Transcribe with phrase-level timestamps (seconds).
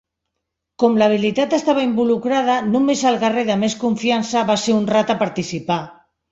[0.83, 5.83] Com l'habilitat estava involucrada, només el guerrer de més confiança va ser honrat a participar.